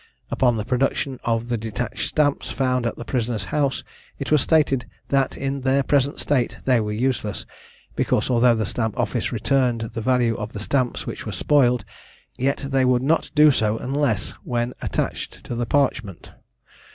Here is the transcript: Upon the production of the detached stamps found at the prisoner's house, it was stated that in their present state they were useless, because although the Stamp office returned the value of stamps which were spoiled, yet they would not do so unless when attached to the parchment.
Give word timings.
Upon 0.31 0.57
the 0.57 0.65
production 0.65 1.19
of 1.25 1.47
the 1.49 1.57
detached 1.59 2.09
stamps 2.09 2.49
found 2.49 2.87
at 2.87 2.95
the 2.95 3.05
prisoner's 3.05 3.45
house, 3.53 3.83
it 4.17 4.31
was 4.31 4.41
stated 4.41 4.87
that 5.09 5.37
in 5.37 5.61
their 5.61 5.83
present 5.83 6.19
state 6.19 6.57
they 6.65 6.79
were 6.79 6.91
useless, 6.91 7.45
because 7.95 8.27
although 8.27 8.55
the 8.55 8.65
Stamp 8.65 8.97
office 8.99 9.31
returned 9.31 9.91
the 9.93 10.01
value 10.01 10.33
of 10.37 10.59
stamps 10.59 11.05
which 11.05 11.27
were 11.27 11.31
spoiled, 11.31 11.85
yet 12.35 12.65
they 12.67 12.83
would 12.83 13.03
not 13.03 13.29
do 13.35 13.51
so 13.51 13.77
unless 13.77 14.31
when 14.43 14.73
attached 14.81 15.43
to 15.43 15.53
the 15.53 15.67
parchment. 15.67 16.31